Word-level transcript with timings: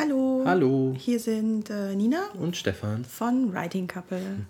Hallo. 0.00 0.44
Hallo. 0.46 0.94
Hier 0.96 1.20
sind 1.20 1.68
äh, 1.68 1.94
Nina 1.94 2.30
Und 2.38 2.56
Stefan. 2.56 3.04
von 3.04 3.52
Writing 3.52 3.86
Couple. 3.86 4.46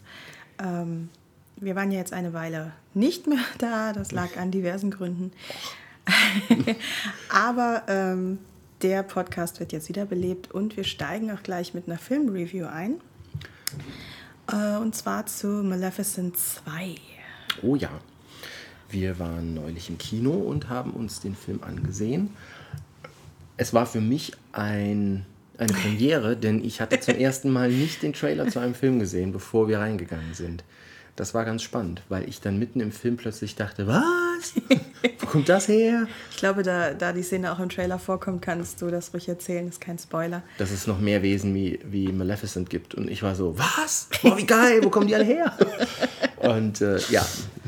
Ähm, 0.62 1.08
wir 1.56 1.74
waren 1.74 1.90
ja 1.90 1.98
jetzt 1.98 2.12
eine 2.12 2.32
Weile 2.32 2.70
nicht 2.94 3.26
mehr 3.26 3.40
da. 3.58 3.92
Das 3.92 4.12
lag 4.12 4.36
an 4.36 4.52
diversen 4.52 4.92
Gründen. 4.92 5.32
Aber 7.30 7.82
ähm, 7.88 8.38
der 8.82 9.02
Podcast 9.02 9.58
wird 9.58 9.72
jetzt 9.72 9.88
wiederbelebt 9.88 10.52
und 10.52 10.76
wir 10.76 10.84
steigen 10.84 11.32
auch 11.32 11.42
gleich 11.42 11.74
mit 11.74 11.88
einer 11.88 11.98
Filmreview 11.98 12.66
ein. 12.66 13.00
Äh, 14.52 14.76
und 14.76 14.94
zwar 14.94 15.26
zu 15.26 15.48
Maleficent 15.48 16.36
2. 16.36 16.94
Oh 17.62 17.74
ja. 17.74 17.90
Wir 18.88 19.18
waren 19.18 19.54
neulich 19.54 19.88
im 19.90 19.98
Kino 19.98 20.30
und 20.30 20.68
haben 20.68 20.92
uns 20.92 21.18
den 21.18 21.34
Film 21.34 21.60
angesehen. 21.64 22.30
Es 23.56 23.74
war 23.74 23.84
für 23.84 24.00
mich 24.00 24.32
ein, 24.52 25.26
eine 25.60 25.72
Premiere, 25.72 26.36
denn 26.36 26.64
ich 26.64 26.80
hatte 26.80 26.98
zum 27.00 27.16
ersten 27.16 27.50
Mal 27.50 27.70
nicht 27.70 28.02
den 28.02 28.12
Trailer 28.12 28.48
zu 28.48 28.58
einem 28.58 28.74
Film 28.74 28.98
gesehen, 28.98 29.32
bevor 29.32 29.68
wir 29.68 29.78
reingegangen 29.78 30.34
sind. 30.34 30.64
Das 31.16 31.34
war 31.34 31.44
ganz 31.44 31.62
spannend, 31.62 32.02
weil 32.08 32.26
ich 32.28 32.40
dann 32.40 32.58
mitten 32.58 32.80
im 32.80 32.92
Film 32.92 33.18
plötzlich 33.18 33.54
dachte, 33.54 33.86
was? 33.86 34.54
Wo 35.18 35.26
kommt 35.26 35.50
das 35.50 35.68
her? 35.68 36.06
Ich 36.30 36.38
glaube, 36.38 36.62
da, 36.62 36.94
da 36.94 37.12
die 37.12 37.22
Szene 37.22 37.52
auch 37.52 37.58
im 37.58 37.68
Trailer 37.68 37.98
vorkommt, 37.98 38.40
kannst 38.40 38.80
du 38.80 38.90
das 38.90 39.12
ruhig 39.12 39.28
erzählen. 39.28 39.68
Ist 39.68 39.82
kein 39.82 39.98
Spoiler. 39.98 40.42
Dass 40.56 40.70
es 40.70 40.86
noch 40.86 40.98
mehr 40.98 41.22
Wesen 41.22 41.54
wie, 41.54 41.78
wie 41.84 42.10
Maleficent 42.10 42.70
gibt. 42.70 42.94
Und 42.94 43.10
ich 43.10 43.22
war 43.22 43.34
so, 43.34 43.58
was? 43.58 44.08
Oh, 44.22 44.34
wie 44.38 44.46
geil, 44.46 44.80
wo 44.82 44.88
kommen 44.88 45.08
die 45.08 45.14
alle 45.14 45.24
her? 45.24 45.58
Und 46.38 46.80
äh, 46.80 46.98
ja, 47.10 47.26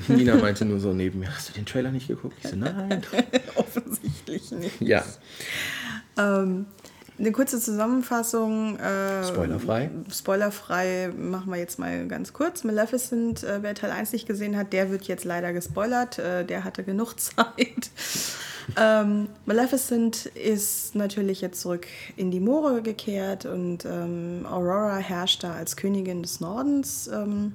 Nina 0.09 0.37
meinte 0.37 0.65
nur 0.65 0.81
so 0.81 0.95
neben 0.95 1.19
mir, 1.19 1.35
hast 1.35 1.51
du 1.51 1.53
den 1.53 1.67
Trailer 1.67 1.91
nicht 1.91 2.09
geguckt? 2.09 2.37
Ich 2.43 2.49
so, 2.49 2.57
nein. 2.57 3.03
Offensichtlich 3.55 4.51
nicht. 4.53 4.81
Ja, 4.81 5.05
Ähm, 6.19 6.67
eine 7.23 7.31
kurze 7.31 7.61
Zusammenfassung. 7.61 8.77
Äh, 8.81 9.25
Spoilerfrei. 9.25 9.91
Spoilerfrei 10.11 11.13
machen 11.17 11.53
wir 11.53 11.59
jetzt 11.59 11.79
mal 11.79 12.09
ganz 12.09 12.33
kurz. 12.33 12.65
Maleficent, 12.65 13.45
äh, 13.45 13.63
wer 13.63 13.77
Teil 13.77 13.93
1 13.93 14.13
nicht 14.13 14.27
gesehen 14.27 14.57
hat, 14.57 14.73
der 14.73 14.91
wird 14.91 15.05
jetzt 15.05 15.25
leider 15.25 15.53
gespoilert. 15.53 16.19
Äh, 16.19 16.45
der 16.45 16.65
hatte 16.65 16.83
genug 16.83 17.15
Zeit. 17.21 17.93
ähm, 18.77 19.29
Maleficent 19.47 20.27
ist 20.27 20.97
natürlich 20.97 21.41
jetzt 21.41 21.61
zurück 21.61 21.87
in 22.17 22.33
die 22.33 22.41
Moore 22.41 22.83
gekehrt 22.83 23.47
und 23.47 23.85
ähm, 23.85 24.45
Aurora 24.45 24.97
herrscht 24.97 25.45
da 25.45 25.53
als 25.53 25.77
Königin 25.77 26.23
des 26.23 26.41
Nordens. 26.41 27.07
Ähm, 27.07 27.55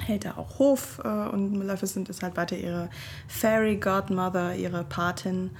hält 0.00 0.24
da 0.24 0.36
auch 0.36 0.58
Hof 0.58 1.00
äh, 1.04 1.08
und 1.08 1.56
Maleficent 1.56 2.08
ist 2.08 2.24
halt 2.24 2.36
weiter 2.36 2.56
ihre 2.56 2.90
Fairy 3.28 3.76
Godmother, 3.76 4.56
ihre 4.56 4.82
Patin. 4.82 5.50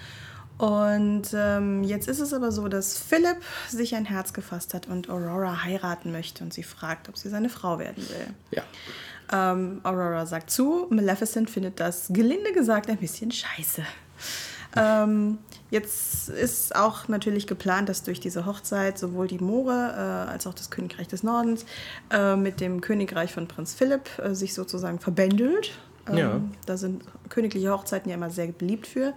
Und 0.60 1.28
ähm, 1.32 1.84
jetzt 1.84 2.06
ist 2.06 2.20
es 2.20 2.34
aber 2.34 2.52
so, 2.52 2.68
dass 2.68 2.98
Philip 2.98 3.38
sich 3.70 3.94
ein 3.94 4.04
Herz 4.04 4.34
gefasst 4.34 4.74
hat 4.74 4.88
und 4.88 5.08
Aurora 5.08 5.64
heiraten 5.64 6.12
möchte 6.12 6.44
und 6.44 6.52
sie 6.52 6.62
fragt, 6.62 7.08
ob 7.08 7.16
sie 7.16 7.30
seine 7.30 7.48
Frau 7.48 7.78
werden 7.78 8.06
will. 8.06 8.34
ja. 8.50 8.62
Ähm, 9.32 9.80
Aurora 9.84 10.26
sagt 10.26 10.50
zu, 10.50 10.86
Maleficent 10.90 11.48
findet 11.48 11.80
das 11.80 12.08
gelinde 12.10 12.52
gesagt 12.52 12.90
ein 12.90 12.98
bisschen 12.98 13.30
scheiße. 13.30 13.82
Ähm, 14.76 15.38
jetzt 15.70 16.28
ist 16.28 16.76
auch 16.76 17.08
natürlich 17.08 17.46
geplant, 17.46 17.88
dass 17.88 18.02
durch 18.02 18.20
diese 18.20 18.44
Hochzeit 18.44 18.98
sowohl 18.98 19.28
die 19.28 19.38
Moore 19.38 19.94
äh, 19.96 20.30
als 20.30 20.46
auch 20.46 20.54
das 20.54 20.68
Königreich 20.68 21.08
des 21.08 21.22
Nordens 21.22 21.64
äh, 22.10 22.36
mit 22.36 22.60
dem 22.60 22.82
Königreich 22.82 23.32
von 23.32 23.48
Prinz 23.48 23.72
Philipp 23.72 24.10
äh, 24.18 24.34
sich 24.34 24.52
sozusagen 24.52 24.98
verbändelt. 24.98 25.72
Ähm, 26.10 26.18
Ja. 26.18 26.40
Da 26.66 26.76
sind 26.76 27.04
königliche 27.28 27.70
Hochzeiten 27.70 28.10
ja 28.10 28.16
immer 28.16 28.30
sehr 28.30 28.48
beliebt 28.48 28.86
für. 28.86 29.14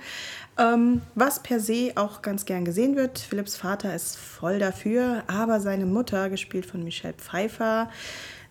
Ähm, 0.58 1.02
was 1.16 1.42
per 1.42 1.60
se 1.60 1.92
auch 1.96 2.22
ganz 2.22 2.46
gern 2.46 2.66
gesehen 2.66 2.96
wird. 2.96 3.20
Philipps 3.20 3.56
Vater 3.56 3.96
ist 3.96 4.18
voll 4.18 4.60
dafür, 4.60 5.24
aber 5.28 5.60
seine 5.60 5.86
Mutter, 5.86 6.30
gespielt 6.30 6.66
von 6.66 6.84
Michelle 6.84 7.16
Pfeiffer, 7.16 7.90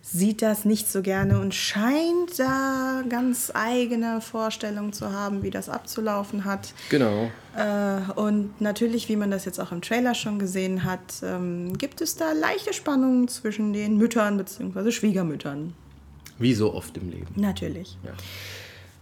sieht 0.05 0.41
das 0.41 0.65
nicht 0.65 0.91
so 0.91 1.01
gerne 1.01 1.39
und 1.39 1.55
scheint 1.55 2.37
da 2.37 3.03
ganz 3.07 3.51
eigene 3.53 4.19
Vorstellungen 4.19 4.91
zu 4.91 5.13
haben, 5.13 5.43
wie 5.43 5.49
das 5.49 5.69
abzulaufen 5.69 6.43
hat. 6.43 6.73
Genau. 6.89 7.31
Äh, 7.55 8.11
und 8.19 8.59
natürlich, 8.59 9.07
wie 9.07 9.15
man 9.15 9.31
das 9.31 9.45
jetzt 9.45 9.59
auch 9.59 9.71
im 9.71 9.81
Trailer 9.81 10.13
schon 10.13 10.39
gesehen 10.39 10.83
hat, 10.83 10.99
ähm, 11.23 11.77
gibt 11.77 12.01
es 12.01 12.17
da 12.17 12.33
leichte 12.33 12.73
Spannungen 12.73 13.29
zwischen 13.29 13.71
den 13.71 13.97
Müttern 13.97 14.35
bzw. 14.35 14.91
Schwiegermüttern. 14.91 15.73
Wie 16.43 16.53
so 16.53 16.73
oft 16.73 16.97
im 16.97 17.09
Leben. 17.09 17.33
Natürlich. 17.35 17.97
Ja. 18.03 18.11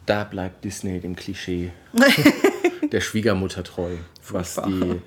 Da 0.05 0.23
bleibt 0.23 0.63
Disney 0.63 0.99
dem 0.99 1.15
Klischee 1.15 1.71
der 2.91 3.01
Schwiegermutter 3.01 3.63
treu, 3.63 3.95
was 4.29 4.55
die, 4.55 5.01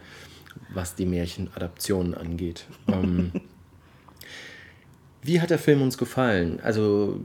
was 0.70 0.96
die 0.96 1.06
Märchenadaptionen 1.06 2.14
angeht. 2.14 2.66
Ähm, 2.88 3.30
wie 5.22 5.40
hat 5.40 5.50
der 5.50 5.60
Film 5.60 5.80
uns 5.82 5.96
gefallen? 5.96 6.58
Also 6.60 7.20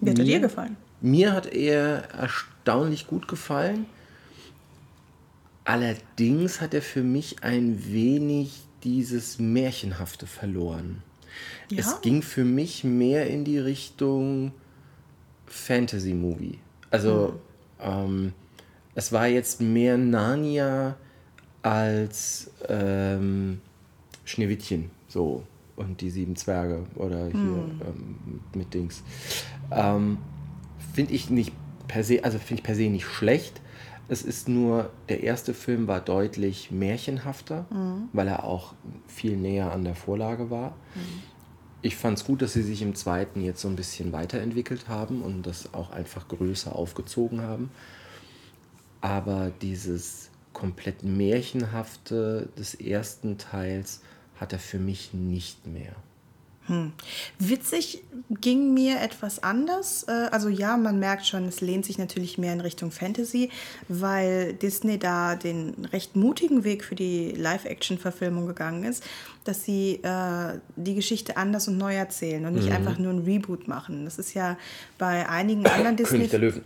Wie 0.00 0.10
hat 0.10 0.18
er 0.18 0.24
dir 0.24 0.40
gefallen? 0.40 0.76
Mir 1.00 1.32
hat 1.32 1.46
er 1.46 2.10
erstaunlich 2.10 3.06
gut 3.06 3.28
gefallen. 3.28 3.86
Allerdings 5.64 6.60
hat 6.60 6.74
er 6.74 6.82
für 6.82 7.04
mich 7.04 7.44
ein 7.44 7.92
wenig 7.92 8.60
dieses 8.82 9.38
Märchenhafte 9.38 10.26
verloren. 10.26 11.02
Ja? 11.70 11.80
Es 11.80 12.00
ging 12.00 12.22
für 12.22 12.44
mich 12.44 12.84
mehr 12.84 13.28
in 13.28 13.44
die 13.44 13.58
Richtung 13.58 14.52
Fantasy-Movie. 15.46 16.58
Also 16.90 17.40
ähm, 17.80 18.32
es 18.94 19.12
war 19.12 19.26
jetzt 19.26 19.60
mehr 19.60 19.98
Narnia 19.98 20.96
als 21.62 22.50
ähm, 22.68 23.60
Schneewittchen 24.24 24.90
so 25.08 25.42
und 25.76 26.00
die 26.00 26.10
sieben 26.10 26.36
Zwerge 26.36 26.84
oder 26.94 27.26
hier 27.26 27.34
ähm, 27.34 28.40
mit 28.54 28.72
Dings. 28.72 29.02
Ähm, 29.70 30.18
finde 30.94 31.12
ich 31.12 31.30
nicht 31.30 31.52
per 31.88 32.04
se, 32.04 32.24
also 32.24 32.38
finde 32.38 32.60
ich 32.60 32.64
per 32.64 32.74
se 32.74 32.88
nicht 32.88 33.06
schlecht. 33.06 33.60
Es 34.08 34.22
ist 34.22 34.48
nur, 34.48 34.90
der 35.08 35.22
erste 35.22 35.52
Film 35.52 35.88
war 35.88 36.00
deutlich 36.00 36.70
märchenhafter, 36.70 37.66
weil 38.12 38.28
er 38.28 38.44
auch 38.44 38.74
viel 39.08 39.36
näher 39.36 39.72
an 39.72 39.84
der 39.84 39.96
Vorlage 39.96 40.48
war. 40.50 40.76
Ich 41.82 41.96
fand 41.96 42.18
es 42.18 42.24
gut, 42.24 42.42
dass 42.42 42.52
sie 42.52 42.62
sich 42.62 42.82
im 42.82 42.94
zweiten 42.94 43.42
jetzt 43.42 43.60
so 43.60 43.68
ein 43.68 43.76
bisschen 43.76 44.12
weiterentwickelt 44.12 44.88
haben 44.88 45.22
und 45.22 45.42
das 45.42 45.74
auch 45.74 45.90
einfach 45.90 46.28
größer 46.28 46.74
aufgezogen 46.74 47.42
haben. 47.42 47.70
Aber 49.00 49.52
dieses 49.62 50.30
komplett 50.52 51.02
märchenhafte 51.02 52.48
des 52.58 52.74
ersten 52.74 53.38
Teils 53.38 54.02
hat 54.40 54.52
er 54.52 54.58
für 54.58 54.78
mich 54.78 55.12
nicht 55.12 55.66
mehr. 55.66 55.94
Witzig 57.38 58.02
ging 58.40 58.74
mir 58.74 59.00
etwas 59.00 59.42
anders. 59.42 60.04
Äh, 60.08 60.28
Also 60.32 60.48
ja, 60.48 60.76
man 60.76 60.98
merkt 60.98 61.26
schon, 61.26 61.46
es 61.46 61.60
lehnt 61.60 61.84
sich 61.84 61.98
natürlich 61.98 62.38
mehr 62.38 62.52
in 62.52 62.60
Richtung 62.60 62.90
Fantasy, 62.90 63.50
weil 63.88 64.52
Disney 64.54 64.98
da 64.98 65.36
den 65.36 65.86
recht 65.92 66.16
mutigen 66.16 66.64
Weg 66.64 66.84
für 66.84 66.94
die 66.94 67.32
Live-Action-Verfilmung 67.32 68.46
gegangen 68.46 68.84
ist, 68.84 69.04
dass 69.44 69.64
sie 69.64 70.00
äh, 70.02 70.58
die 70.76 70.94
Geschichte 70.94 71.36
anders 71.36 71.68
und 71.68 71.78
neu 71.78 71.94
erzählen 71.94 72.44
und 72.46 72.54
nicht 72.54 72.72
einfach 72.72 72.98
nur 72.98 73.12
ein 73.12 73.20
Reboot 73.20 73.68
machen. 73.68 74.04
Das 74.04 74.18
ist 74.18 74.34
ja 74.34 74.56
bei 74.98 75.28
einigen 75.28 75.64
anderen 75.66 75.96
Disney 75.96 76.18
König 76.18 76.30
der 76.30 76.40
Löwen. 76.40 76.62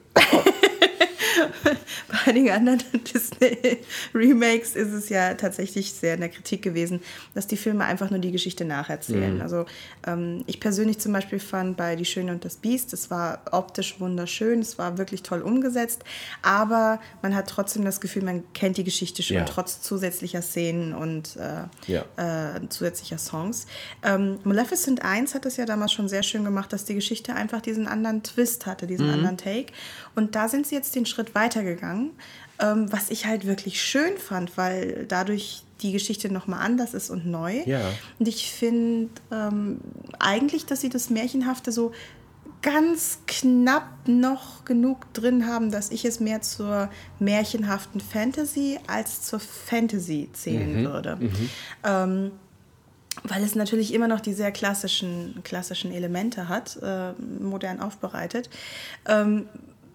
bei 2.09 2.17
einigen 2.27 2.51
anderen 2.51 2.81
Disney-Remakes 3.15 4.77
ist 4.77 4.93
es 4.93 5.09
ja 5.09 5.35
tatsächlich 5.35 5.93
sehr 5.93 6.15
in 6.15 6.21
der 6.21 6.29
Kritik 6.29 6.63
gewesen, 6.63 7.01
dass 7.35 7.47
die 7.47 7.57
Filme 7.57 7.85
einfach 7.85 8.11
nur 8.11 8.19
die 8.19 8.33
Geschichte 8.33 8.65
nacherzählen. 8.65 9.41
Also 9.41 9.67
ähm, 10.07 10.45
ich 10.47 10.61
persönlich 10.61 10.99
zum 10.99 11.13
Beispiel 11.13 11.39
fand 11.41 11.77
bei 11.77 11.97
Die 11.97 12.05
Schöne 12.05 12.33
und 12.33 12.45
das 12.45 12.57
Biest, 12.57 12.93
das 12.93 13.11
war 13.11 13.43
optisch 13.53 14.01
wunderschön, 14.01 14.61
es 14.61 14.79
war 14.79 14.99
wirklich 14.99 15.23
toll 15.23 15.43
umgesetzt, 15.43 16.03
aber 16.43 17.01
man 17.23 17.35
hat 17.35 17.49
trotzdem 17.49 17.85
das 17.85 18.01
Gefühl, 18.01 18.23
man 18.25 18.45
kennt 18.53 18.77
die 18.77 18.85
Geschichte 18.85 19.23
schon, 19.23 19.37
Ja. 19.37 19.45
trotz 19.45 19.81
zusätzlicher 19.83 20.43
Szenen 20.43 20.95
und 20.95 21.37
äh, 21.37 21.93
Ja. 21.93 22.05
äh, 22.57 22.61
zusätzlicher 22.69 23.19
Songs. 23.19 23.67
Ähm, 24.03 24.39
Maleficent 24.45 25.03
1 25.05 25.35
hat 25.35 25.47
es 25.47 25.57
ja 25.57 25.67
damals 25.67 25.93
schon 25.93 26.09
sehr 26.09 26.23
schön 26.23 26.45
gemacht, 26.45 26.73
dass 26.73 26.85
die 26.85 26.95
Geschichte 26.95 27.35
einfach 27.35 27.61
diesen 27.61 27.87
anderen 27.87 28.23
Twist 28.23 28.67
hatte, 28.67 28.87
diesen 28.87 29.07
Mhm. 29.07 29.13
anderen 29.15 29.37
Take. 29.39 29.73
Und 30.15 30.35
da 30.35 30.49
sind 30.49 30.67
sie 30.67 30.75
jetzt 30.75 30.95
den 30.95 31.07
Schritt 31.07 31.35
weitergegangen, 31.41 32.11
ähm, 32.59 32.93
was 32.93 33.11
ich 33.11 33.27
halt 33.27 33.47
wirklich 33.47 33.83
schön 33.83 34.19
fand, 34.19 34.57
weil 34.57 35.07
dadurch 35.09 35.65
die 35.81 35.93
Geschichte 35.93 36.31
nochmal 36.31 36.61
anders 36.65 36.95
ist 36.95 37.11
und 37.11 37.27
neu. 37.27 37.63
Ja. 37.65 37.81
Und 38.19 38.29
ich 38.29 38.51
finde 38.53 39.11
ähm, 39.33 39.81
eigentlich, 40.19 40.67
dass 40.67 40.81
sie 40.81 40.91
das 40.91 41.09
Märchenhafte 41.11 41.73
so 41.73 41.93
ganz 42.63 43.21
knapp 43.27 43.89
noch 44.07 44.67
genug 44.67 45.13
drin 45.15 45.47
haben, 45.47 45.71
dass 45.71 45.91
ich 45.91 46.05
es 46.05 46.21
mehr 46.21 46.43
zur 46.43 46.91
märchenhaften 47.19 48.01
Fantasy 48.01 48.79
als 48.87 49.23
zur 49.23 49.41
Fantasy 49.41 50.29
zählen 50.35 50.85
würde. 50.85 51.19
Ähm, 51.83 52.33
weil 53.25 53.43
es 53.43 53.55
natürlich 53.55 53.93
immer 53.93 54.09
noch 54.09 54.21
die 54.21 54.35
sehr 54.35 54.53
klassischen, 54.53 55.41
klassischen 55.43 55.91
Elemente 55.93 56.49
hat, 56.49 56.79
äh, 56.83 57.13
modern 57.41 57.81
aufbereitet. 57.81 58.51
Ähm, 59.07 59.47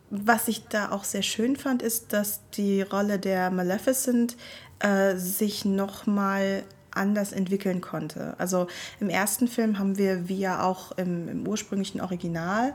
was 0.10 0.48
ich 0.48 0.68
da 0.68 0.92
auch 0.92 1.04
sehr 1.04 1.24
schön 1.24 1.56
fand, 1.56 1.82
ist, 1.82 2.14
dass 2.14 2.42
die 2.52 2.82
Rolle 2.82 3.20
der 3.20 3.50
Maleficent 3.52 4.38
äh, 4.80 5.16
sich 5.16 5.66
nochmal 5.66 6.64
anders 6.92 7.32
entwickeln 7.34 7.82
konnte. 7.82 8.36
Also 8.38 8.68
im 9.00 9.10
ersten 9.10 9.48
Film 9.48 9.80
haben 9.80 9.98
wir, 9.98 10.30
wie 10.30 10.40
ja 10.40 10.64
auch 10.64 10.94
im, 10.94 11.28
im 11.28 11.48
ursprünglichen 11.48 12.02
Original, 12.02 12.74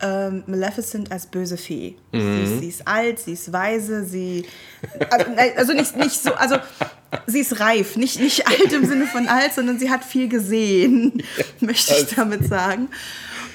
ähm, 0.00 0.44
Maleficent 0.46 1.10
als 1.10 1.26
böse 1.26 1.56
Fee. 1.56 1.96
Mhm. 2.12 2.20
Sie, 2.20 2.42
ist, 2.42 2.60
sie, 2.60 2.68
ist 2.68 2.88
alt, 2.88 3.18
sie 3.18 3.32
ist 3.32 3.52
weise, 3.52 4.04
sie. 4.04 4.46
Also, 5.10 5.26
also 5.56 5.72
nicht, 5.72 5.96
nicht 5.96 6.22
so, 6.22 6.34
also 6.34 6.56
sie 7.26 7.40
ist 7.40 7.60
reif, 7.60 7.96
nicht, 7.96 8.20
nicht 8.20 8.46
alt 8.46 8.72
im 8.72 8.86
Sinne 8.86 9.06
von 9.06 9.26
alt, 9.26 9.54
sondern 9.54 9.78
sie 9.78 9.90
hat 9.90 10.04
viel 10.04 10.28
gesehen, 10.28 11.22
ja, 11.36 11.44
möchte 11.60 11.94
ich 11.94 12.14
damit 12.14 12.46
sagen. 12.46 12.88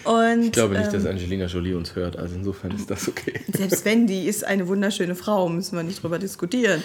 Und, 0.03 0.43
ich 0.43 0.51
glaube 0.51 0.77
nicht, 0.77 0.87
ähm, 0.87 0.93
dass 0.93 1.05
Angelina 1.05 1.45
Jolie 1.45 1.75
uns 1.75 1.95
hört, 1.95 2.17
also 2.17 2.35
insofern 2.35 2.71
ist 2.71 2.89
das 2.89 3.07
okay. 3.07 3.41
Selbst 3.53 3.85
wenn, 3.85 4.07
die 4.07 4.27
ist 4.27 4.43
eine 4.43 4.67
wunderschöne 4.67 5.15
Frau, 5.15 5.47
müssen 5.49 5.75
wir 5.75 5.83
nicht 5.83 6.03
drüber 6.03 6.19
diskutieren. 6.19 6.83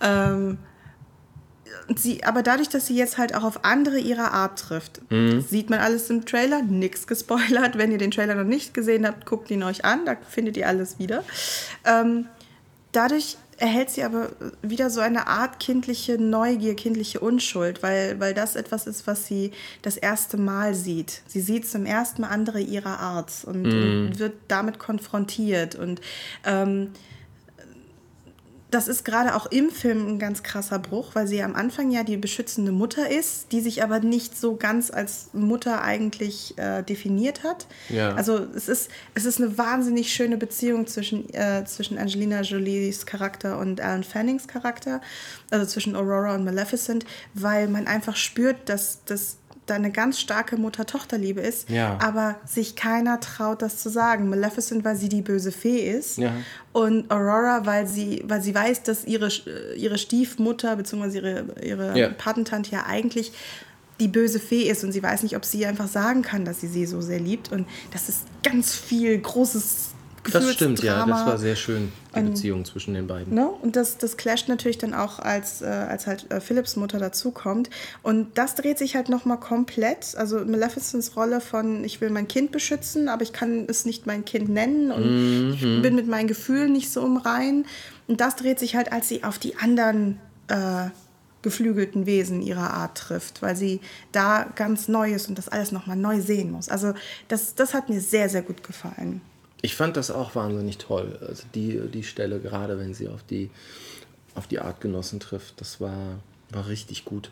Ähm, 0.00 0.58
sie, 1.96 2.24
aber 2.24 2.42
dadurch, 2.42 2.68
dass 2.68 2.86
sie 2.86 2.96
jetzt 2.96 3.18
halt 3.18 3.34
auch 3.34 3.44
auf 3.44 3.64
andere 3.64 3.98
ihrer 3.98 4.32
Art 4.32 4.58
trifft, 4.58 5.00
mhm. 5.10 5.42
sieht 5.42 5.70
man 5.70 5.80
alles 5.80 6.08
im 6.10 6.24
Trailer, 6.24 6.62
nichts 6.62 7.06
gespoilert. 7.06 7.76
Wenn 7.76 7.92
ihr 7.92 7.98
den 7.98 8.10
Trailer 8.10 8.34
noch 8.34 8.44
nicht 8.44 8.74
gesehen 8.74 9.06
habt, 9.06 9.26
guckt 9.26 9.50
ihn 9.50 9.62
euch 9.62 9.84
an, 9.84 10.04
da 10.06 10.16
findet 10.28 10.56
ihr 10.56 10.68
alles 10.68 10.98
wieder. 10.98 11.24
Ähm, 11.84 12.26
dadurch 12.92 13.36
erhält 13.58 13.90
sie 13.90 14.02
aber 14.02 14.30
wieder 14.62 14.90
so 14.90 15.00
eine 15.00 15.26
Art 15.26 15.60
kindliche 15.60 16.18
Neugier, 16.18 16.74
kindliche 16.74 17.20
Unschuld, 17.20 17.82
weil, 17.82 18.18
weil 18.20 18.34
das 18.34 18.56
etwas 18.56 18.86
ist, 18.86 19.06
was 19.06 19.26
sie 19.26 19.52
das 19.82 19.96
erste 19.96 20.36
Mal 20.36 20.74
sieht. 20.74 21.22
Sie 21.26 21.40
sieht 21.40 21.68
zum 21.68 21.86
ersten 21.86 22.22
Mal 22.22 22.28
andere 22.28 22.60
ihrer 22.60 22.98
Art 22.98 23.32
und, 23.44 23.62
mm. 23.62 24.06
und 24.06 24.18
wird 24.18 24.34
damit 24.48 24.78
konfrontiert. 24.78 25.74
Und 25.74 26.00
ähm, 26.44 26.90
das 28.74 28.88
ist 28.88 29.04
gerade 29.04 29.36
auch 29.36 29.46
im 29.46 29.70
Film 29.70 30.08
ein 30.08 30.18
ganz 30.18 30.42
krasser 30.42 30.80
Bruch, 30.80 31.14
weil 31.14 31.28
sie 31.28 31.42
am 31.42 31.54
Anfang 31.54 31.92
ja 31.92 32.02
die 32.02 32.16
beschützende 32.16 32.72
Mutter 32.72 33.08
ist, 33.08 33.52
die 33.52 33.60
sich 33.60 33.84
aber 33.84 34.00
nicht 34.00 34.36
so 34.36 34.56
ganz 34.56 34.90
als 34.90 35.28
Mutter 35.32 35.82
eigentlich 35.82 36.58
äh, 36.58 36.82
definiert 36.82 37.44
hat. 37.44 37.68
Ja. 37.88 38.14
Also 38.14 38.36
es 38.54 38.68
ist, 38.68 38.90
es 39.14 39.26
ist 39.26 39.40
eine 39.40 39.56
wahnsinnig 39.56 40.12
schöne 40.12 40.36
Beziehung 40.36 40.88
zwischen, 40.88 41.32
äh, 41.32 41.64
zwischen 41.66 41.98
Angelina 41.98 42.40
Jolies 42.40 43.06
Charakter 43.06 43.58
und 43.58 43.80
Alan 43.80 44.02
Fannings 44.02 44.48
Charakter, 44.48 45.00
also 45.50 45.66
zwischen 45.66 45.94
Aurora 45.94 46.34
und 46.34 46.44
Maleficent, 46.44 47.06
weil 47.32 47.68
man 47.68 47.86
einfach 47.86 48.16
spürt, 48.16 48.68
dass, 48.68 49.04
dass 49.04 49.36
da 49.66 49.74
eine 49.74 49.90
ganz 49.90 50.20
starke 50.20 50.56
Mutter-Tochter-Liebe 50.56 51.40
ist, 51.40 51.70
ja. 51.70 51.98
aber 52.00 52.36
sich 52.46 52.76
keiner 52.76 53.20
traut, 53.20 53.62
das 53.62 53.78
zu 53.78 53.88
sagen. 53.88 54.28
Maleficent, 54.28 54.84
weil 54.84 54.96
sie 54.96 55.08
die 55.08 55.22
böse 55.22 55.52
Fee 55.52 55.88
ist 55.88 56.18
ja. 56.18 56.32
und 56.72 57.10
Aurora, 57.10 57.64
weil 57.64 57.86
sie, 57.86 58.22
weil 58.26 58.42
sie 58.42 58.54
weiß, 58.54 58.82
dass 58.82 59.04
ihre, 59.04 59.28
ihre 59.76 59.98
Stiefmutter 59.98 60.76
bzw. 60.76 61.16
ihre, 61.16 61.44
ihre 61.62 61.98
ja. 61.98 62.08
Patentante 62.10 62.72
ja 62.72 62.84
eigentlich 62.86 63.32
die 64.00 64.08
böse 64.08 64.40
Fee 64.40 64.68
ist 64.68 64.84
und 64.84 64.92
sie 64.92 65.02
weiß 65.02 65.22
nicht, 65.22 65.36
ob 65.36 65.44
sie 65.44 65.66
einfach 65.66 65.88
sagen 65.88 66.22
kann, 66.22 66.44
dass 66.44 66.60
sie 66.60 66.66
sie 66.66 66.84
so 66.84 67.00
sehr 67.00 67.20
liebt. 67.20 67.52
Und 67.52 67.66
das 67.92 68.08
ist 68.08 68.22
ganz 68.42 68.74
viel 68.74 69.18
großes 69.18 69.90
das 70.32 70.52
stimmt, 70.52 70.82
ja, 70.82 71.04
das 71.06 71.26
war 71.26 71.38
sehr 71.38 71.56
schön, 71.56 71.92
die 72.14 72.20
und, 72.20 72.30
Beziehung 72.30 72.64
zwischen 72.64 72.94
den 72.94 73.06
beiden. 73.06 73.34
Ne? 73.34 73.48
Und 73.48 73.76
das, 73.76 73.98
das 73.98 74.16
clasht 74.16 74.48
natürlich 74.48 74.78
dann 74.78 74.94
auch, 74.94 75.18
als, 75.18 75.62
äh, 75.62 75.66
als 75.66 76.06
halt 76.06 76.30
äh, 76.30 76.40
Philips 76.40 76.76
Mutter 76.76 76.98
dazukommt. 76.98 77.70
Und 78.02 78.38
das 78.38 78.54
dreht 78.54 78.78
sich 78.78 78.96
halt 78.96 79.08
nochmal 79.08 79.38
komplett. 79.38 80.16
Also 80.16 80.44
Maleficents 80.44 81.16
Rolle 81.16 81.40
von, 81.40 81.84
ich 81.84 82.00
will 82.00 82.10
mein 82.10 82.28
Kind 82.28 82.52
beschützen, 82.52 83.08
aber 83.08 83.22
ich 83.22 83.32
kann 83.32 83.66
es 83.68 83.84
nicht 83.84 84.06
mein 84.06 84.24
Kind 84.24 84.48
nennen 84.48 84.90
und 84.90 85.48
mhm. 85.48 85.52
ich 85.52 85.82
bin 85.82 85.94
mit 85.94 86.08
meinen 86.08 86.28
Gefühlen 86.28 86.72
nicht 86.72 86.90
so 86.90 87.04
im 87.04 87.16
Rein. 87.16 87.66
Und 88.06 88.20
das 88.20 88.36
dreht 88.36 88.58
sich 88.58 88.76
halt, 88.76 88.92
als 88.92 89.08
sie 89.08 89.24
auf 89.24 89.38
die 89.38 89.56
anderen 89.56 90.18
äh, 90.48 90.88
geflügelten 91.42 92.06
Wesen 92.06 92.42
ihrer 92.42 92.72
Art 92.72 92.96
trifft, 92.96 93.42
weil 93.42 93.54
sie 93.54 93.80
da 94.12 94.46
ganz 94.56 94.88
neu 94.88 95.12
ist 95.12 95.28
und 95.28 95.38
das 95.38 95.48
alles 95.48 95.72
nochmal 95.72 95.96
neu 95.96 96.20
sehen 96.20 96.50
muss. 96.50 96.68
Also 96.68 96.94
das, 97.28 97.54
das 97.54 97.74
hat 97.74 97.88
mir 97.88 98.00
sehr, 98.00 98.28
sehr 98.28 98.42
gut 98.42 98.64
gefallen. 98.64 99.20
Ich 99.64 99.76
fand 99.76 99.96
das 99.96 100.10
auch 100.10 100.34
wahnsinnig 100.34 100.76
toll. 100.76 101.18
Also 101.26 101.44
die, 101.54 101.80
die 101.88 102.02
Stelle, 102.02 102.38
gerade 102.38 102.78
wenn 102.78 102.92
sie 102.92 103.08
auf 103.08 103.22
die, 103.22 103.48
auf 104.34 104.46
die 104.46 104.58
Artgenossen 104.58 105.20
trifft, 105.20 105.58
das 105.58 105.80
war, 105.80 106.18
war 106.50 106.68
richtig 106.68 107.06
gut. 107.06 107.30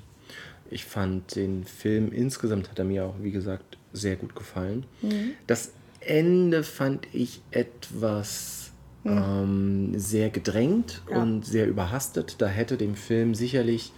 Ich 0.71 0.87
fand 0.87 1.37
den 1.37 1.65
Film 1.65 2.11
insgesamt 2.11 2.71
hat 2.71 2.79
er 2.79 2.87
mir 2.87 3.05
auch, 3.05 3.17
wie 3.21 3.33
gesagt, 3.33 3.77
sehr 3.93 4.17
gut 4.17 4.35
gefallen. 4.35 4.87
Mhm. 5.03 5.33
Das 5.47 5.73
Ende 6.01 6.65
fand 6.65 7.07
ich 7.13 7.43
etwas 7.51 8.71
mhm. 9.05 9.19
ähm, 9.19 9.99
sehr 9.99 10.31
gedrängt 10.31 11.03
ja. 11.11 11.21
und 11.21 11.45
sehr 11.45 11.69
überhastet. 11.69 12.37
Da 12.39 12.47
hätte 12.47 12.79
dem 12.79 12.95
Film 12.95 13.35
sicherlich, 13.35 13.93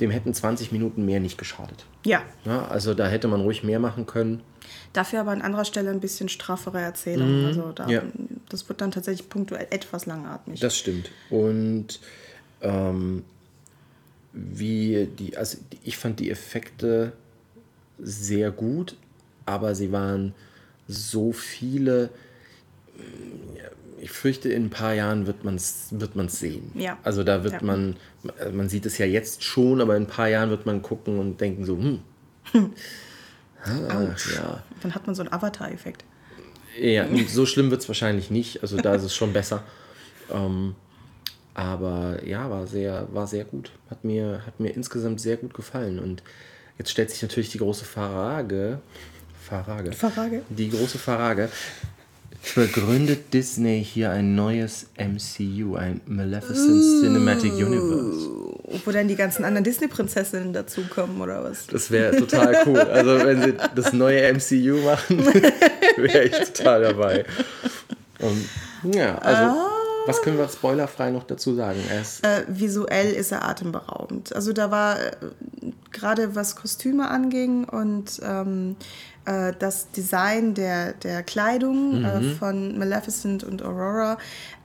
dem 0.00 0.10
hätten 0.10 0.34
20 0.34 0.72
Minuten 0.72 1.04
mehr 1.04 1.20
nicht 1.20 1.38
geschadet. 1.38 1.86
Ja. 2.04 2.22
ja 2.44 2.66
also 2.66 2.92
da 2.92 3.06
hätte 3.06 3.28
man 3.28 3.42
ruhig 3.42 3.62
mehr 3.62 3.78
machen 3.78 4.04
können. 4.04 4.42
Dafür 4.92 5.20
aber 5.20 5.32
an 5.32 5.42
anderer 5.42 5.64
Stelle 5.64 5.90
ein 5.90 6.00
bisschen 6.00 6.28
straffere 6.28 6.80
Erzählung. 6.80 7.40
Mhm. 7.40 7.46
Also 7.46 7.72
da, 7.72 7.88
ja. 7.88 8.02
das 8.48 8.68
wird 8.68 8.80
dann 8.80 8.90
tatsächlich 8.90 9.28
punktuell 9.28 9.66
etwas 9.70 10.06
langatmig. 10.06 10.60
Das 10.60 10.76
stimmt. 10.76 11.10
Und 11.30 12.00
ähm, 12.62 13.24
wie 14.32 15.08
die, 15.18 15.36
also 15.36 15.58
ich 15.82 15.96
fand 15.96 16.20
die 16.20 16.30
Effekte 16.30 17.12
sehr 17.98 18.50
gut, 18.50 18.96
aber 19.46 19.74
sie 19.74 19.92
waren 19.92 20.34
so 20.88 21.32
viele. 21.32 22.10
Ich 23.98 24.10
fürchte, 24.10 24.50
in 24.50 24.66
ein 24.66 24.70
paar 24.70 24.94
Jahren 24.94 25.26
wird 25.26 25.44
man 25.44 25.56
es 25.56 25.88
wird 25.90 26.16
man's 26.16 26.38
sehen. 26.38 26.70
Ja. 26.74 26.98
Also 27.02 27.24
da 27.24 27.44
wird 27.44 27.54
ja. 27.54 27.62
man, 27.62 27.96
man 28.52 28.68
sieht 28.68 28.86
es 28.86 28.98
ja 28.98 29.06
jetzt 29.06 29.42
schon, 29.42 29.80
aber 29.80 29.96
in 29.96 30.04
ein 30.04 30.08
paar 30.08 30.28
Jahren 30.28 30.50
wird 30.50 30.66
man 30.66 30.82
gucken 30.82 31.18
und 31.18 31.40
denken 31.40 31.64
so, 31.64 31.78
hm, 31.78 32.00
Ah, 33.68 34.14
ja. 34.34 34.62
Dann 34.82 34.94
hat 34.94 35.06
man 35.06 35.14
so 35.14 35.22
einen 35.22 35.32
Avatar-Effekt. 35.32 36.04
Ja, 36.80 37.06
so 37.28 37.46
schlimm 37.46 37.70
wird 37.70 37.82
es 37.82 37.88
wahrscheinlich 37.88 38.30
nicht. 38.30 38.62
Also 38.62 38.76
da 38.76 38.94
ist 38.94 39.02
es 39.02 39.14
schon 39.14 39.32
besser. 39.32 39.62
Ähm, 40.30 40.74
aber 41.54 42.24
ja, 42.24 42.50
war 42.50 42.66
sehr, 42.66 43.08
war 43.12 43.26
sehr 43.26 43.44
gut. 43.44 43.70
Hat 43.88 44.04
mir, 44.04 44.42
hat 44.46 44.60
mir 44.60 44.74
insgesamt 44.74 45.20
sehr 45.20 45.38
gut 45.38 45.54
gefallen. 45.54 45.98
Und 45.98 46.22
jetzt 46.78 46.90
stellt 46.90 47.10
sich 47.10 47.22
natürlich 47.22 47.50
die 47.50 47.58
große 47.58 47.84
Frage. 47.84 48.80
Frage. 49.42 49.92
Frage. 49.92 50.42
Die 50.50 50.70
große 50.70 50.98
Frage 50.98 51.48
begründet 52.54 53.32
Disney 53.32 53.84
hier 53.84 54.10
ein 54.10 54.34
neues 54.34 54.86
MCU, 54.98 55.76
ein 55.76 56.00
Maleficent 56.06 56.82
Cinematic 57.02 57.52
Universe. 57.54 58.45
Wo 58.84 58.90
dann 58.90 59.06
die 59.06 59.14
ganzen 59.14 59.44
anderen 59.44 59.62
Disney-Prinzessinnen 59.64 60.52
dazukommen, 60.52 61.20
oder 61.20 61.44
was? 61.44 61.68
Das 61.68 61.90
wäre 61.90 62.16
total 62.16 62.64
cool. 62.66 62.80
Also, 62.80 63.24
wenn 63.24 63.42
sie 63.42 63.54
das 63.74 63.92
neue 63.92 64.32
MCU 64.32 64.78
machen, 64.84 65.24
wäre 65.96 66.24
ich 66.24 66.32
total 66.52 66.82
dabei. 66.82 67.24
Und 68.18 68.94
ja, 68.94 69.18
also. 69.18 69.42
Ah. 69.42 69.72
Was 70.06 70.22
können 70.22 70.38
wir 70.38 70.48
spoilerfrei 70.48 71.10
noch 71.10 71.24
dazu 71.24 71.56
sagen? 71.56 71.80
Äh, 72.22 72.42
visuell 72.46 73.12
ist 73.12 73.32
er 73.32 73.44
atemberaubend. 73.48 74.34
Also 74.34 74.52
da 74.52 74.70
war 74.70 75.00
äh, 75.00 75.10
gerade 75.96 76.34
was 76.34 76.56
Kostüme 76.56 77.08
anging 77.08 77.64
und 77.64 78.20
ähm, 78.22 78.76
äh, 79.24 79.52
das 79.58 79.90
Design 79.90 80.54
der, 80.54 80.92
der 80.92 81.22
Kleidung 81.22 82.04
äh, 82.04 82.20
mhm. 82.20 82.28
äh, 82.28 82.34
von 82.34 82.78
Maleficent 82.78 83.42
und 83.44 83.62
Aurora, 83.62 84.18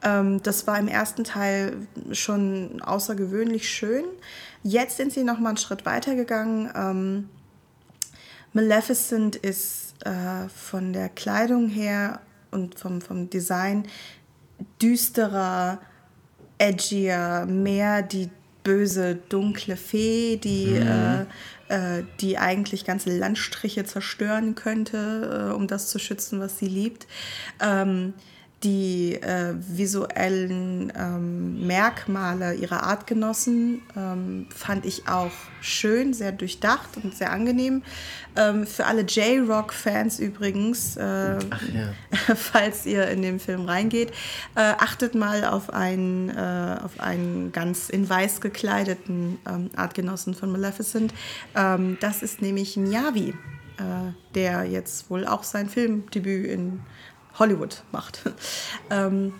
ähm, 0.03 0.41
das 0.43 0.67
war 0.67 0.77
im 0.77 0.87
ersten 0.87 1.23
Teil 1.23 1.87
schon 2.11 2.81
außergewöhnlich 2.81 3.69
schön. 3.69 4.05
Jetzt 4.63 4.97
sind 4.97 5.11
sie 5.11 5.23
noch 5.23 5.39
mal 5.39 5.49
einen 5.49 5.57
Schritt 5.57 5.85
weiter 5.85 6.15
gegangen. 6.15 6.71
Ähm, 6.75 7.29
Maleficent 8.53 9.35
ist 9.37 9.95
äh, 10.05 10.49
von 10.49 10.93
der 10.93 11.09
Kleidung 11.09 11.69
her 11.69 12.21
und 12.51 12.77
vom, 12.77 13.01
vom 13.01 13.29
Design 13.29 13.85
düsterer, 14.81 15.79
edgier, 16.57 17.45
mehr 17.47 18.01
die 18.03 18.29
böse, 18.63 19.17
dunkle 19.29 19.75
Fee, 19.77 20.37
die 20.37 20.67
mhm. 20.67 20.87
äh, 20.87 21.25
äh, 21.71 22.03
die 22.19 22.37
eigentlich 22.37 22.83
ganze 22.83 23.17
Landstriche 23.17 23.85
zerstören 23.85 24.55
könnte, 24.55 25.49
äh, 25.49 25.53
um 25.53 25.67
das 25.67 25.87
zu 25.87 25.99
schützen, 25.99 26.39
was 26.39 26.59
sie 26.59 26.67
liebt. 26.67 27.07
Ähm, 27.61 28.13
die 28.63 29.15
äh, 29.15 29.55
visuellen 29.57 30.93
ähm, 30.95 31.65
Merkmale 31.65 32.53
ihrer 32.53 32.83
Artgenossen 32.83 33.81
ähm, 33.97 34.47
fand 34.55 34.85
ich 34.85 35.07
auch 35.07 35.31
schön, 35.61 36.13
sehr 36.13 36.31
durchdacht 36.31 36.89
und 37.01 37.15
sehr 37.15 37.31
angenehm. 37.31 37.81
Ähm, 38.35 38.67
für 38.67 38.85
alle 38.85 39.01
J-Rock-Fans 39.01 40.19
übrigens, 40.19 40.95
äh, 40.95 41.33
ja. 41.33 41.39
falls 42.35 42.85
ihr 42.85 43.07
in 43.07 43.23
den 43.23 43.39
Film 43.39 43.65
reingeht, 43.65 44.11
äh, 44.55 44.59
achtet 44.77 45.15
mal 45.15 45.43
auf 45.43 45.73
einen, 45.73 46.29
äh, 46.29 46.77
auf 46.83 46.99
einen 46.99 47.51
ganz 47.51 47.89
in 47.89 48.07
weiß 48.07 48.41
gekleideten 48.41 49.39
ähm, 49.49 49.71
Artgenossen 49.75 50.35
von 50.35 50.51
Maleficent. 50.51 51.13
Ähm, 51.55 51.97
das 51.99 52.21
ist 52.21 52.43
nämlich 52.43 52.77
Miyavi, 52.77 53.29
äh, 53.29 53.33
der 54.35 54.65
jetzt 54.65 55.09
wohl 55.09 55.25
auch 55.25 55.43
sein 55.43 55.67
Filmdebüt 55.67 56.45
in 56.45 56.81
Hollywood 57.39 57.83
macht. 57.91 58.21
ähm, 58.89 59.33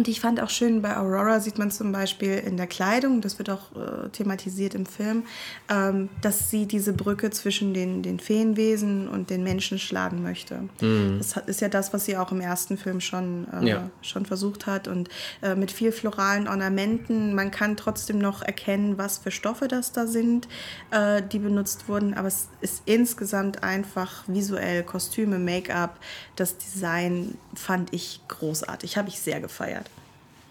Und 0.00 0.08
ich 0.08 0.18
fand 0.18 0.40
auch 0.40 0.48
schön, 0.48 0.80
bei 0.80 0.96
Aurora 0.96 1.40
sieht 1.40 1.58
man 1.58 1.70
zum 1.70 1.92
Beispiel 1.92 2.38
in 2.38 2.56
der 2.56 2.66
Kleidung, 2.66 3.20
das 3.20 3.36
wird 3.36 3.50
auch 3.50 3.70
äh, 3.76 4.08
thematisiert 4.08 4.74
im 4.74 4.86
Film, 4.86 5.24
ähm, 5.68 6.08
dass 6.22 6.48
sie 6.48 6.64
diese 6.64 6.94
Brücke 6.94 7.28
zwischen 7.28 7.74
den, 7.74 8.02
den 8.02 8.18
Feenwesen 8.18 9.08
und 9.08 9.28
den 9.28 9.44
Menschen 9.44 9.78
schlagen 9.78 10.22
möchte. 10.22 10.70
Mhm. 10.80 11.18
Das 11.18 11.36
ist 11.36 11.60
ja 11.60 11.68
das, 11.68 11.92
was 11.92 12.06
sie 12.06 12.16
auch 12.16 12.32
im 12.32 12.40
ersten 12.40 12.78
Film 12.78 13.02
schon, 13.02 13.46
äh, 13.52 13.68
ja. 13.68 13.90
schon 14.00 14.24
versucht 14.24 14.66
hat. 14.66 14.88
Und 14.88 15.10
äh, 15.42 15.54
mit 15.54 15.70
viel 15.70 15.92
floralen 15.92 16.48
Ornamenten, 16.48 17.34
man 17.34 17.50
kann 17.50 17.76
trotzdem 17.76 18.20
noch 18.20 18.40
erkennen, 18.40 18.96
was 18.96 19.18
für 19.18 19.30
Stoffe 19.30 19.68
das 19.68 19.92
da 19.92 20.06
sind, 20.06 20.48
äh, 20.92 21.20
die 21.30 21.40
benutzt 21.40 21.90
wurden. 21.90 22.14
Aber 22.14 22.28
es 22.28 22.48
ist 22.62 22.84
insgesamt 22.86 23.62
einfach 23.62 24.22
visuell, 24.26 24.82
Kostüme, 24.82 25.38
Make-up, 25.38 25.98
das 26.36 26.56
Design 26.56 27.36
fand 27.52 27.92
ich 27.92 28.22
großartig, 28.28 28.96
habe 28.96 29.10
ich 29.10 29.20
sehr 29.20 29.42
gefeiert. 29.42 29.89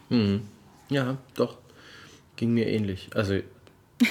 Mhm. 0.10 0.42
Ja, 0.90 1.18
doch. 1.36 1.58
Ging 2.36 2.54
mir 2.54 2.68
ähnlich. 2.68 3.10
Also 3.16 3.40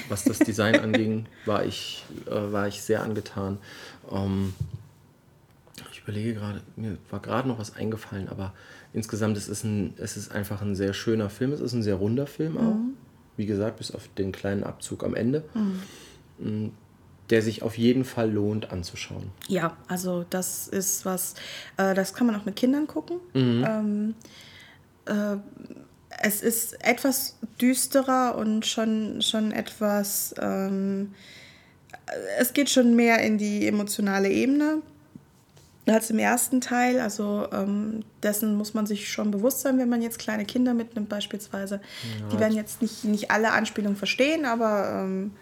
was 0.09 0.25
das 0.25 0.39
Design 0.39 0.77
anging, 0.81 1.27
war 1.47 1.65
ich, 1.65 2.05
äh, 2.27 2.53
war 2.53 2.69
ich 2.69 2.83
sehr 2.83 3.03
angetan. 3.03 3.59
Ähm, 4.11 4.55
ich 5.93 6.01
überlege 6.03 6.35
gerade, 6.35 6.63
mir 6.77 6.99
war 7.11 7.21
gerade 7.21 7.49
noch 7.49 7.59
was 7.59 7.77
eingefallen, 7.77 8.29
aber 8.29 8.53
insgesamt 8.93 9.37
es 9.37 9.49
ist 9.49 9.65
ein, 9.65 9.95
es 9.99 10.17
ist 10.17 10.33
einfach 10.33 10.63
ein 10.63 10.75
sehr 10.75 10.93
schöner 10.93 11.31
Film. 11.31 11.53
Es 11.53 11.61
ist 11.61 11.73
ein 11.73 11.83
sehr 11.83 11.97
runder 11.97 12.27
Film 12.27 12.57
auch. 12.57 12.75
Mhm. 12.75 12.95
Wie 13.37 13.47
gesagt, 13.47 13.79
bis 13.79 13.93
auf 13.93 14.09
den 14.19 14.33
kleinen 14.33 14.65
Abzug 14.65 15.05
am 15.05 15.15
Ende. 15.15 15.45
Mhm. 15.55 15.81
Mm, 16.39 16.71
der 17.31 17.43
sich 17.43 17.63
auf 17.63 17.77
jeden 17.77 18.05
Fall 18.05 18.31
lohnt 18.33 18.73
anzuschauen. 18.73 19.31
Ja, 19.49 19.77
also 19.87 20.25
das 20.31 20.67
ist 20.67 21.05
was, 21.05 21.35
äh, 21.77 21.95
das 21.95 22.15
kann 22.15 22.27
man 22.27 22.37
auch 22.37 22.47
mit 22.47 22.57
Kindern 22.57 22.87
gucken. 22.87 23.19
Mhm. 23.35 23.65
Ähm, 23.69 24.15
äh, 25.05 25.37
es 26.21 26.43
ist 26.43 26.85
etwas 26.85 27.37
düsterer 27.61 28.37
und 28.37 28.67
schon, 28.67 29.23
schon 29.23 29.53
etwas, 29.53 30.35
ähm, 30.41 31.15
es 32.39 32.53
geht 32.53 32.71
schon 32.71 32.97
mehr 32.97 33.21
in 33.21 33.39
die 33.39 33.67
emotionale 33.67 34.29
Ebene 34.31 34.83
als 35.87 36.11
im 36.11 36.19
ersten 36.19 36.61
Teil. 36.61 37.01
Also 37.01 37.47
ähm, 37.53 38.05
dessen 38.23 38.57
muss 38.57 38.75
man 38.75 38.87
sich 38.87 39.11
schon 39.11 39.31
bewusst 39.31 39.61
sein, 39.61 39.79
wenn 39.79 39.89
man 39.89 40.03
jetzt 40.03 40.19
kleine 40.19 40.45
Kinder 40.45 40.75
mitnimmt 40.75 41.09
beispielsweise. 41.09 41.77
Ja. 42.21 42.29
Die 42.29 42.41
werden 42.41 42.55
jetzt 42.55 42.83
nicht, 42.83 43.05
nicht 43.05 43.31
alle 43.31 43.53
Anspielungen 43.53 43.97
verstehen, 43.97 44.45
aber 44.45 45.05
ähm, 45.05 45.33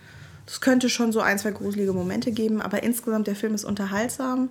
es 0.46 0.60
könnte 0.60 0.88
schon 0.88 1.10
so 1.10 1.20
ein, 1.20 1.38
zwei 1.38 1.50
gruselige 1.50 1.92
Momente 1.92 2.32
geben. 2.32 2.62
Aber 2.62 2.82
insgesamt, 2.82 3.26
der 3.26 3.36
Film 3.36 3.54
ist 3.54 3.64
unterhaltsam. 3.64 4.50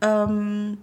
Ähm, 0.00 0.78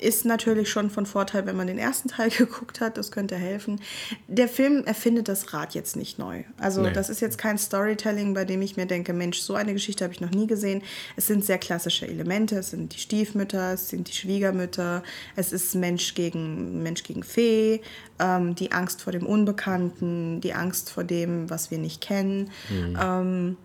ist 0.00 0.24
natürlich 0.24 0.70
schon 0.70 0.90
von 0.90 1.06
Vorteil, 1.06 1.46
wenn 1.46 1.56
man 1.56 1.66
den 1.66 1.78
ersten 1.78 2.08
Teil 2.08 2.30
geguckt 2.36 2.80
hat. 2.80 2.96
Das 2.96 3.10
könnte 3.10 3.36
helfen. 3.36 3.80
Der 4.28 4.48
Film 4.48 4.84
erfindet 4.84 5.28
das 5.28 5.52
Rad 5.52 5.74
jetzt 5.74 5.96
nicht 5.96 6.18
neu. 6.18 6.44
Also 6.58 6.82
nee. 6.82 6.92
das 6.92 7.10
ist 7.10 7.20
jetzt 7.20 7.38
kein 7.38 7.58
Storytelling, 7.58 8.34
bei 8.34 8.44
dem 8.44 8.62
ich 8.62 8.76
mir 8.76 8.86
denke, 8.86 9.12
Mensch, 9.12 9.38
so 9.40 9.54
eine 9.54 9.72
Geschichte 9.72 10.04
habe 10.04 10.14
ich 10.14 10.20
noch 10.20 10.30
nie 10.30 10.46
gesehen. 10.46 10.82
Es 11.16 11.26
sind 11.26 11.44
sehr 11.44 11.58
klassische 11.58 12.06
Elemente. 12.06 12.58
Es 12.58 12.70
sind 12.70 12.94
die 12.94 12.98
Stiefmütter, 12.98 13.74
es 13.74 13.88
sind 13.88 14.08
die 14.08 14.14
Schwiegermütter, 14.14 15.02
es 15.36 15.52
ist 15.52 15.74
Mensch 15.74 16.14
gegen 16.14 16.82
Mensch 16.82 17.02
gegen 17.02 17.22
Fee, 17.22 17.80
ähm, 18.18 18.54
die 18.54 18.72
Angst 18.72 19.02
vor 19.02 19.12
dem 19.12 19.26
Unbekannten, 19.26 20.40
die 20.40 20.54
Angst 20.54 20.90
vor 20.90 21.04
dem, 21.04 21.50
was 21.50 21.70
wir 21.70 21.78
nicht 21.78 22.00
kennen. 22.00 22.50
Mhm. 22.70 22.98
Ähm, 23.00 23.56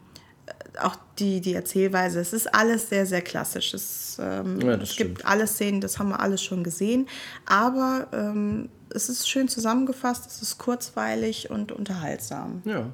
auch 0.79 0.95
die, 1.19 1.41
die 1.41 1.53
Erzählweise, 1.53 2.19
es 2.19 2.33
ist 2.33 2.53
alles 2.53 2.89
sehr, 2.89 3.05
sehr 3.05 3.21
klassisch. 3.21 3.73
Es, 3.73 4.17
ähm, 4.21 4.59
ja, 4.61 4.75
es 4.75 4.95
gibt 4.95 5.25
alle 5.25 5.47
Szenen, 5.47 5.81
das 5.81 5.99
haben 5.99 6.09
wir 6.09 6.19
alles 6.19 6.43
schon 6.43 6.63
gesehen. 6.63 7.07
Aber 7.45 8.07
ähm, 8.13 8.69
es 8.89 9.09
ist 9.09 9.29
schön 9.29 9.47
zusammengefasst, 9.47 10.27
es 10.27 10.41
ist 10.41 10.57
kurzweilig 10.57 11.49
und 11.49 11.71
unterhaltsam. 11.71 12.61
Ja. 12.65 12.87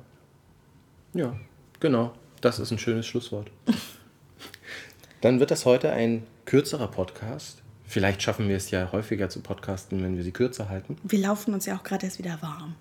Ja, 1.14 1.36
genau. 1.80 2.14
Das 2.42 2.60
ist 2.60 2.72
ein 2.72 2.80
schönes 2.80 3.06
Schlusswort. 3.06 3.52
Dann 5.22 5.40
wird 5.40 5.52
das 5.52 5.66
heute 5.66 5.92
ein 5.92 6.26
kürzerer 6.46 6.88
Podcast. 6.88 7.62
Vielleicht 7.86 8.24
schaffen 8.24 8.48
wir 8.48 8.56
es 8.56 8.72
ja 8.72 8.92
häufiger 8.92 9.30
zu 9.30 9.42
podcasten, 9.42 10.02
wenn 10.02 10.16
wir 10.16 10.24
sie 10.24 10.32
kürzer 10.32 10.70
halten. 10.70 10.98
Wir 11.04 11.20
laufen 11.20 11.54
uns 11.54 11.66
ja 11.66 11.76
auch 11.76 11.84
gerade 11.84 12.06
erst 12.06 12.18
wieder 12.18 12.42
warm. 12.42 12.76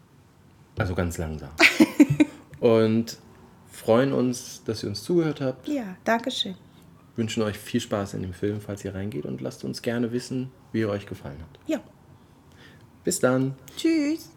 Also 0.78 0.94
ganz 0.94 1.18
langsam. 1.18 1.50
und 2.60 3.18
freuen 3.80 4.12
uns, 4.12 4.62
dass 4.64 4.82
ihr 4.82 4.90
uns 4.90 5.02
zugehört 5.02 5.40
habt. 5.40 5.66
Ja, 5.66 5.96
danke 6.04 6.30
schön. 6.30 6.54
Wünschen 7.16 7.42
euch 7.42 7.58
viel 7.58 7.80
Spaß 7.80 8.14
in 8.14 8.22
dem 8.22 8.34
Film, 8.34 8.60
falls 8.60 8.84
ihr 8.84 8.94
reingeht 8.94 9.24
und 9.24 9.40
lasst 9.40 9.64
uns 9.64 9.80
gerne 9.80 10.12
wissen, 10.12 10.50
wie 10.72 10.82
er 10.82 10.90
euch 10.90 11.06
gefallen 11.06 11.38
hat. 11.40 11.58
Ja. 11.66 11.80
Bis 13.04 13.20
dann. 13.20 13.54
Tschüss. 13.76 14.30